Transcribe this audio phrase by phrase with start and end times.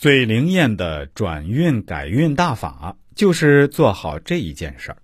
[0.00, 4.96] 最灵验的转运改运大法，就是做好这一件事儿。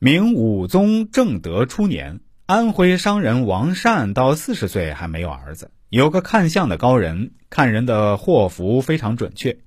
[0.00, 5.70] 明武宗正德初年，安徽商人王善到四十岁还没有儿子。
[5.90, 9.58] 有个看相的高人，看人的祸福非常准确。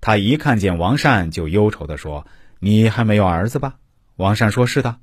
[0.00, 2.26] 他一看见王善，就忧愁地说
[2.58, 3.76] ：“你还没有儿子吧？”
[4.18, 4.96] 王善说：“是的。”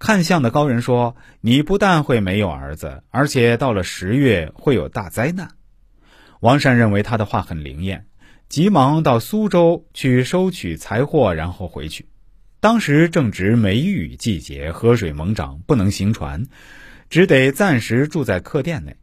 [0.00, 5.50] 看相的高人说：“你不但会没有儿子，而且到了十月会有大灾难。”
[6.46, 8.06] 王善认为他的话很灵验，
[8.48, 12.06] 急忙到苏州去收取财货，然后回去。
[12.60, 16.46] 当时正值梅雨季节，河水猛涨，不能行船，
[17.10, 18.94] 只得暂时住在客店内。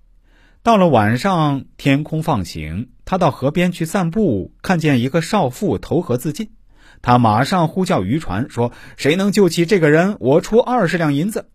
[0.61, 6.51] 到了晚上，天空放晴，他到河边去散步，看见一个少妇投河自尽，
[7.01, 11.49] 他马上呼叫渔船，说：“谁能救起这个人，我出二十两银子。”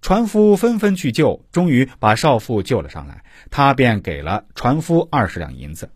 [0.00, 3.24] 船夫纷纷去救，终于把少妇救了上来。
[3.50, 5.90] 他便给了船夫二十两银子。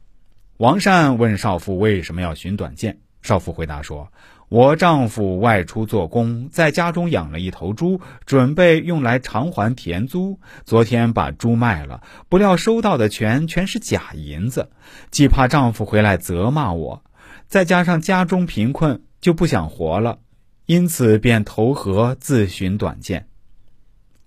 [0.58, 4.12] 王善问少妇为什么要寻短见，少妇回答说
[4.48, 10.38] ：“我丈夫外出做工，在家中养了一头猪，准备用来偿还田租。
[10.64, 14.70] 昨天把猪卖了，不料收到的钱全是假银子，
[15.10, 17.02] 既怕丈夫回来责骂我，
[17.46, 20.18] 再加上家中贫困，就不想活了，
[20.66, 23.26] 因此便投河自寻短见。”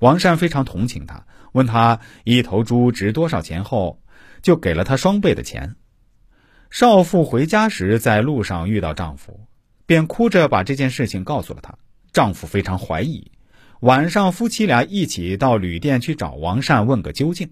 [0.05, 3.99] 王善非常同情他，问他一头猪值多少钱后，
[4.43, 5.77] 就给了他双倍的钱。
[6.69, 9.47] 少妇回家时，在路上遇到丈夫，
[9.87, 11.73] 便哭着把这件事情告诉了他。
[12.13, 13.31] 丈夫非常怀疑，
[13.79, 17.49] 晚上夫妻俩一起到旅店去找王善问个究竟。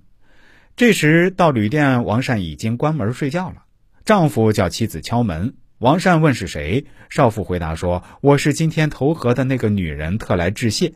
[0.75, 3.63] 这时到旅店，王善已经关门睡觉了。
[4.05, 10.93] 丈夫叫妻子敲门，王善问是谁，少妇回答说：“我是今天投河的那个女人，特来致谢。”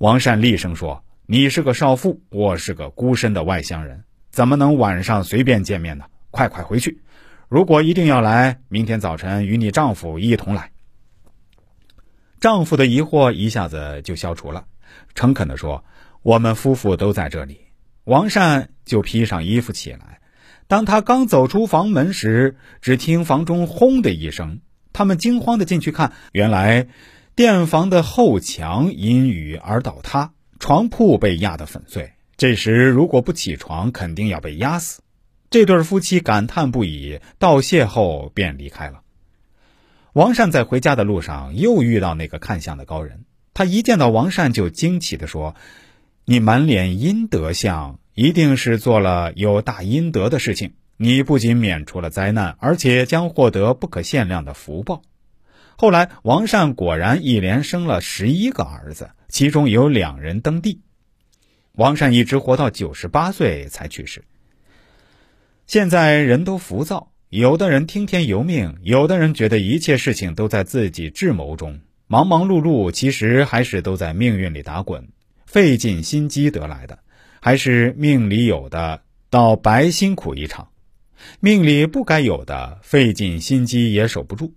[0.00, 6.06] 王善厉声说：“你是个少妇，我是个孤身的外乡人，怎么能晚上随便见面呢？
[6.30, 7.02] 快快回去！
[7.50, 10.70] 如果一定要来，明天早晨与你丈夫一同来。”
[12.40, 14.64] 丈夫的疑惑一下子就消除了，
[15.14, 15.84] 诚恳地说
[16.24, 17.60] ：“我们夫妇都在这里。”
[18.04, 20.22] 王善就披上衣服起来。
[20.66, 24.60] 当他刚走出房门时，只听房中轰的一声，
[24.94, 26.88] 他们惊慌地进去看，原来。
[27.40, 32.12] 店房的后墙因雨而倒塌，床铺被压得粉碎。
[32.36, 35.00] 这时如果不起床，肯定要被压死。
[35.48, 39.00] 这对夫妻感叹不已，道谢后便离开了。
[40.12, 43.24] 王善在回家的路上又遇到那个看相的高人，
[43.54, 45.54] 他一见到王善就惊奇地说
[46.26, 50.74] ：“你满脸阴德相，一定是做了有大阴德的事情。
[50.98, 55.00] 你不仅免除了灾难，而且将获得不可限量的福报。”
[55.80, 60.82] 后来，王善果然一连生了十一个儿子，其中有两人登第。
[61.72, 64.24] 王善一直活到九十八岁才去世。
[65.66, 75.08] 现在人都浮躁，有的人听天由命，有的人觉得一切事情都在自己智谋中，忙忙碌碌，其实还是都在命运里打滚，
[75.46, 76.98] 费尽心机得来的，
[77.40, 80.66] 还是命里有的，倒白辛苦一场；
[81.40, 84.52] 命里不该有的，费尽心机也守不住。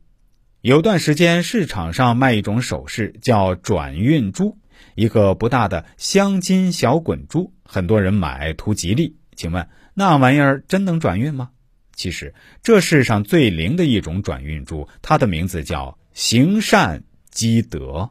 [0.64, 4.58] 有段时间，市场上卖一种首饰，叫转运珠，
[4.96, 9.14] 一个不大的镶金小滚珠，很多人买图吉利。
[9.36, 11.50] 请问那玩意儿真能转运吗？
[11.98, 18.10] 其实，这世上最灵的一种转运珠，它的名字叫行善积德。